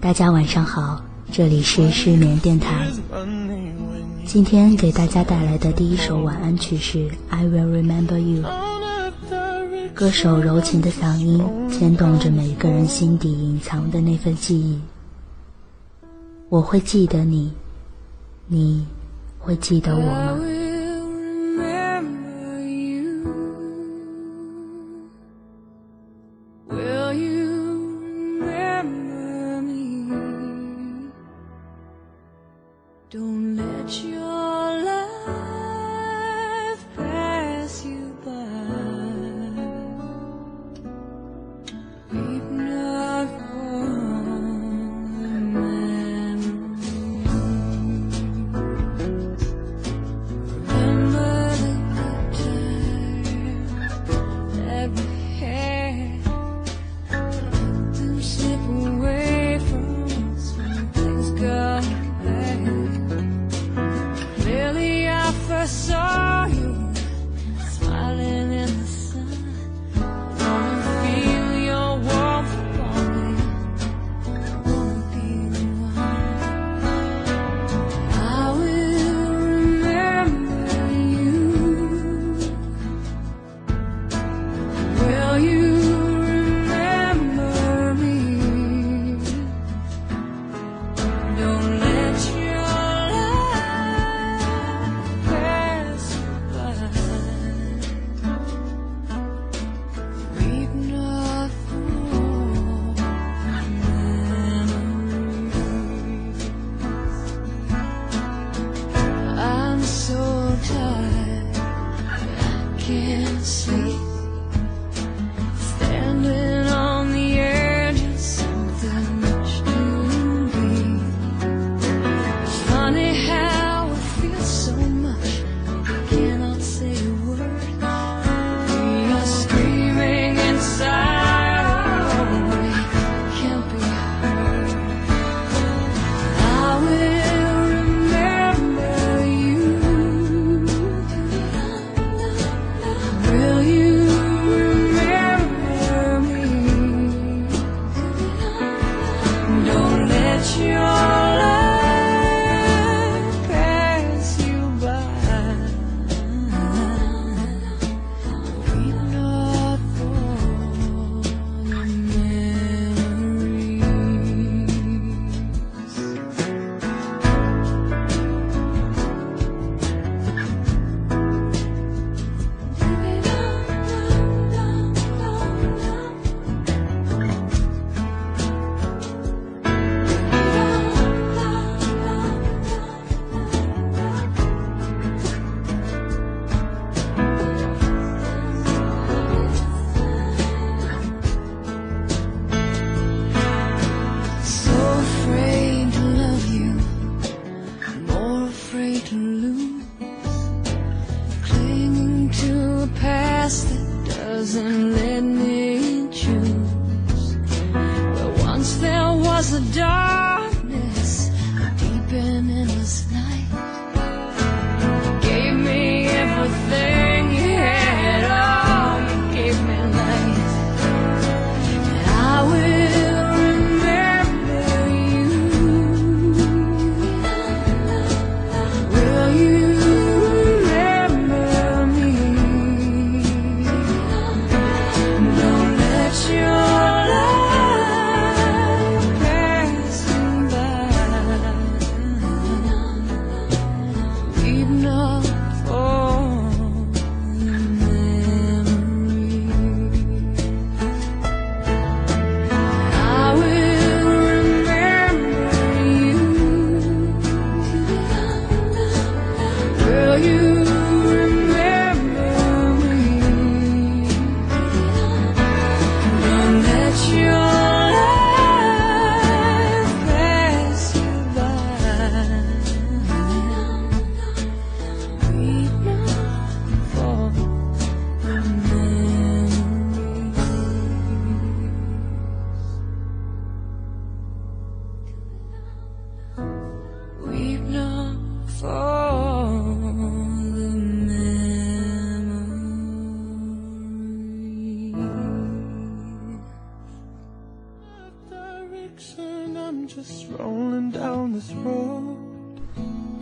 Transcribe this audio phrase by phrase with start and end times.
[0.00, 1.02] 大家晚上好，
[1.32, 2.88] 这里是失眠电台。
[4.24, 8.42] 今天给大家带来的第一首晚安曲是《I Will Remember You》。
[9.94, 14.80] 歌手柔情的嗓音牵动着每个人心底隐藏的那份记忆。
[16.48, 17.52] 我会记得你，
[18.46, 18.86] 你
[19.38, 20.38] 会记得我吗？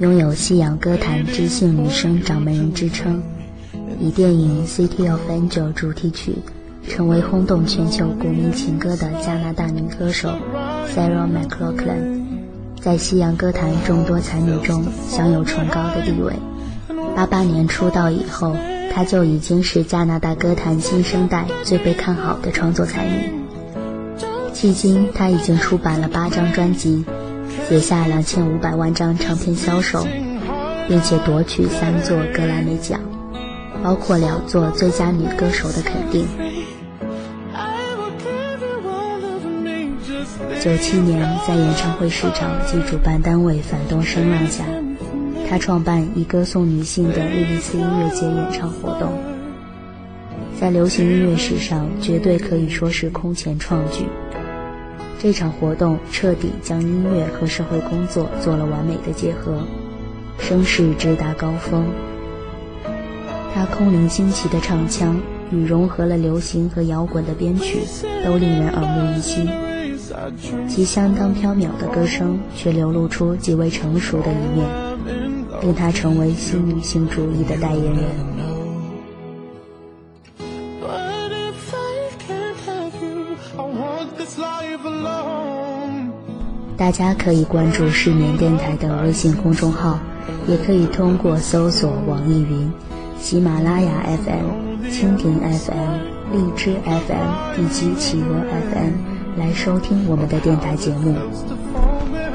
[0.02, 3.22] 拥有西洋歌坛知性女声掌门人之称，
[4.00, 6.34] 以电影《City of Angel》主题曲
[6.88, 10.28] 成为轰动全球国民情歌的加拿大女歌手
[10.92, 12.20] Sarah McLachlan，
[12.80, 16.32] 在西洋歌坛众多才女中享有崇高的地位。
[17.14, 18.56] 八八年出道以后，
[18.92, 23.30] 她就已经是加拿大歌坛新生代最被看好的创作才女。
[24.52, 27.04] 迄今，她已经出版了八张专辑。
[27.68, 30.06] 写下两千五百万张唱片销售，
[30.88, 33.00] 并且夺取三座格莱美奖，
[33.82, 36.26] 包括两座最佳女歌手的肯定。
[40.60, 44.64] 九七年，在演唱会市场及主办单位反动声浪下，
[45.48, 49.12] 他创办以歌颂女性的莉莉丝音乐节演唱活动，
[50.60, 54.04] 在流行音乐史上绝对可以说是空前创举。
[55.22, 59.62] 这场活动彻底将音乐和社会工作做了完美的结合，
[60.40, 61.86] 声势直达高峰。
[63.54, 65.20] 他空灵新奇的唱腔
[65.52, 67.82] 与融合了流行和摇滚的编曲，
[68.24, 69.48] 都令人耳目一新。
[70.68, 74.68] 其相当飘渺的歌声却流露出极为成熟的一面，
[75.62, 78.31] 令他成为新女性主义的代言人。
[86.92, 89.98] 大家可以关注失眠电台的微信公众号，
[90.46, 92.70] 也可以通过搜索网易云、
[93.18, 101.16] 喜马拉雅 FM、蜻蜓 FM、荔枝 FM 以及企鹅 FM 来收听我们的电台节目。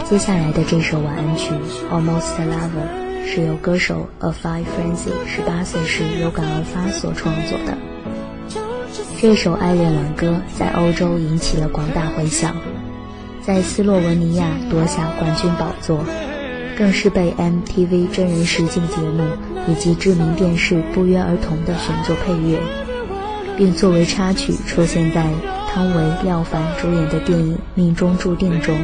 [0.09, 1.53] 接下来的这首晚安曲
[1.94, 7.77] 《Almost Lover》是由歌手 A Five Frenzy 十八岁时有感而发所创作的。
[9.21, 12.56] 这首爱恋挽歌在欧洲引起了广大回响。
[13.48, 16.04] 在斯洛文尼亚夺下冠军宝座，
[16.78, 19.24] 更是被 MTV 真人实境节目
[19.70, 22.60] 以及知名电视不约而同地选作配乐，
[23.56, 25.26] 并作为插曲出现在
[25.72, 28.78] 汤唯、廖凡主演的电影《命中注定》中。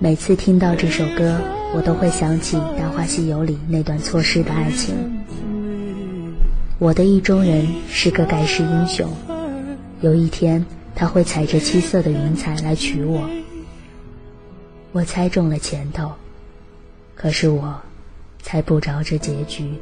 [0.00, 1.40] 每次听到这首歌，
[1.76, 4.96] 我都会想起《大话西游》里那段错失的爱情。
[6.80, 9.08] 我的意中人是个盖世英雄，
[10.00, 10.66] 有一天。
[10.94, 13.28] 他会踩着七色的云彩来娶我，
[14.92, 16.12] 我猜中了前头，
[17.14, 17.74] 可是我
[18.40, 19.74] 猜不着这结局。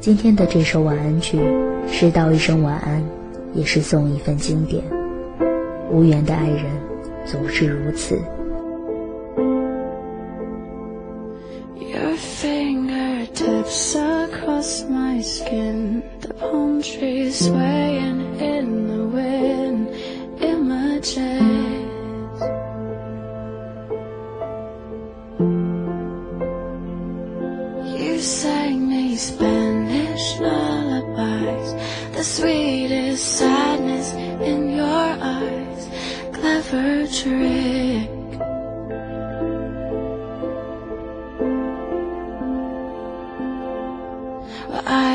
[0.00, 1.38] 今天的这首晚安曲
[1.86, 3.04] 是道一声晚安，
[3.54, 4.82] 也是送一份经典。
[5.90, 6.64] 无缘的爱人
[7.26, 8.18] 总是如此。
[14.32, 16.02] across my skin.
[16.20, 19.88] The palm trees swaying in the wind
[20.40, 22.42] in my chest.
[27.94, 31.70] You sang me Spanish lullabies,
[32.16, 34.12] the sweetest sadness
[34.50, 35.88] in your eyes.
[36.32, 38.21] Clever trick.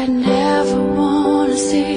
[0.07, 1.96] never wanna see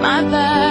[0.00, 0.65] My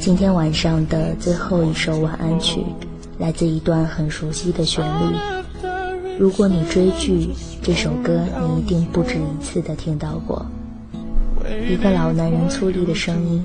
[0.00, 2.64] 今天晚上的最后一首晚安曲，
[3.18, 5.14] 来自一段很熟悉的旋律。
[6.18, 7.28] 如果你追剧，
[7.62, 10.46] 这首歌你一定不止一次的听到过。
[11.68, 13.44] 一个老男人粗粝的声音，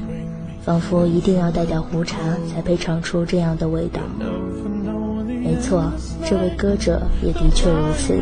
[0.64, 2.18] 仿佛一定要带点胡茬
[2.50, 4.00] 才配唱出这样的味道。
[5.28, 5.92] 没错，
[6.26, 8.14] 这位歌者也的确如此。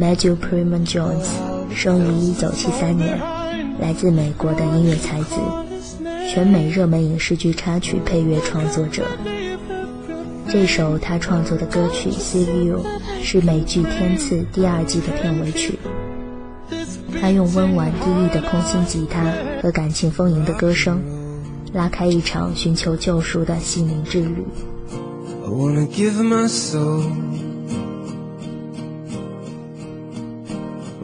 [0.00, 1.28] Matthew Prima Jones
[1.72, 3.20] 生于1973年，
[3.80, 5.36] 来自美国的音乐才子，
[6.28, 9.02] 全美热门影视剧插曲配乐创作者。
[10.46, 12.84] 这首他创作的歌曲《See You》
[13.24, 15.78] 是美剧《天赐》第二季的片尾曲。
[17.18, 19.32] 他用温婉低郁的空心吉他
[19.62, 21.00] 和感情丰盈的歌声，
[21.72, 24.44] 拉开一场寻求救赎的心灵之旅。
[25.46, 27.04] I wanna give my soul.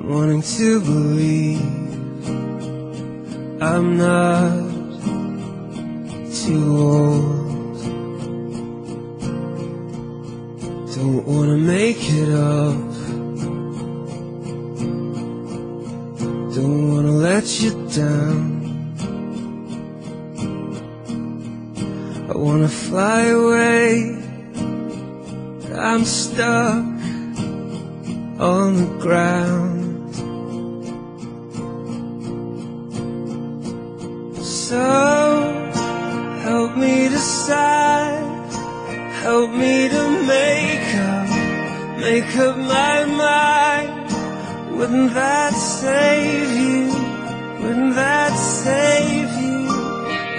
[0.06, 1.60] Wanting to believe
[3.58, 4.73] I'm not
[6.44, 7.80] too old.
[10.94, 12.76] Don't wanna make it up.
[16.54, 18.44] Don't wanna let you down.
[22.28, 24.18] I wanna fly away.
[25.74, 26.84] I'm stuck
[28.38, 29.73] on the ground.
[42.14, 44.08] Make up my mind.
[44.76, 46.82] Wouldn't that save you?
[47.60, 48.32] Wouldn't that
[48.64, 49.62] save you?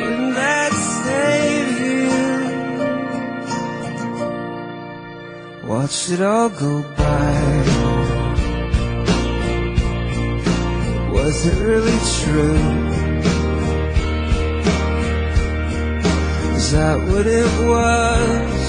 [0.01, 0.71] Wouldn't that
[1.03, 2.07] save you?
[5.69, 7.33] Watch it all go by.
[11.17, 12.61] Was it really true?
[16.57, 18.65] Is that what it was?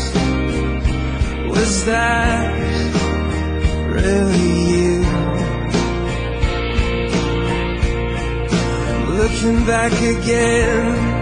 [1.55, 2.66] Was that
[3.97, 4.95] really you?
[9.19, 11.16] Looking back again,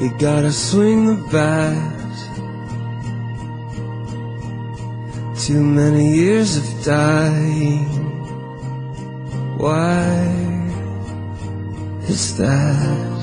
[0.00, 2.16] You gotta swing the bat.
[5.38, 7.84] Too many years of dying.
[9.58, 10.24] Why
[12.08, 13.19] is that?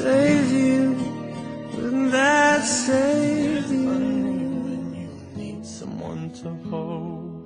[0.00, 0.96] Save you?
[1.76, 3.86] Wouldn't that save you?
[3.86, 7.44] When you need someone to hold.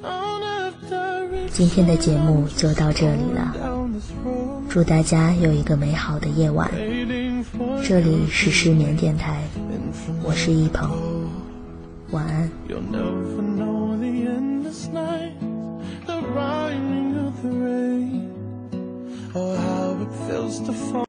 [0.00, 6.70] Don't have to 今天的节目就到这里了，down this road 祝大家有一个美好的夜晚。
[6.72, 10.88] waiting for 这里是失眠电台，and from 我是一鹏，
[20.56, 21.05] just a phone.